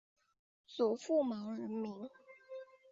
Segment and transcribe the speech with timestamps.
[0.65, 2.09] 祖父毛仁民。